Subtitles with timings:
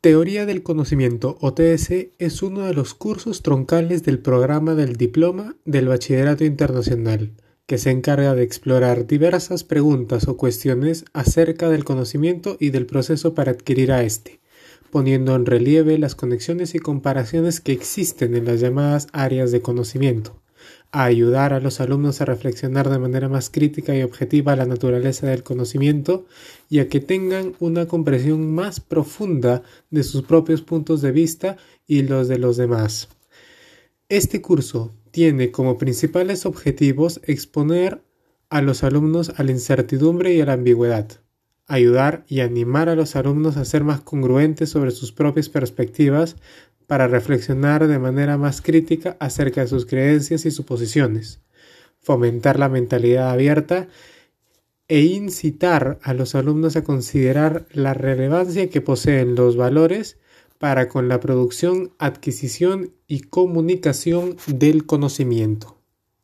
[0.00, 1.90] Teoría del Conocimiento o TS
[2.20, 7.32] es uno de los cursos troncales del programa del Diploma del Bachillerato Internacional,
[7.66, 13.34] que se encarga de explorar diversas preguntas o cuestiones acerca del conocimiento y del proceso
[13.34, 14.38] para adquirir a este,
[14.92, 20.40] poniendo en relieve las conexiones y comparaciones que existen en las llamadas áreas de conocimiento
[20.90, 25.26] a ayudar a los alumnos a reflexionar de manera más crítica y objetiva la naturaleza
[25.26, 26.26] del conocimiento
[26.68, 32.02] y a que tengan una comprensión más profunda de sus propios puntos de vista y
[32.02, 33.08] los de los demás.
[34.08, 38.02] Este curso tiene como principales objetivos exponer
[38.50, 41.20] a los alumnos a la incertidumbre y a la ambigüedad,
[41.66, 46.36] ayudar y animar a los alumnos a ser más congruentes sobre sus propias perspectivas
[46.88, 51.40] para reflexionar de manera más crítica acerca de sus creencias y suposiciones,
[52.00, 53.88] fomentar la mentalidad abierta
[54.88, 60.16] e incitar a los alumnos a considerar la relevancia que poseen los valores
[60.56, 65.77] para con la producción, adquisición y comunicación del conocimiento.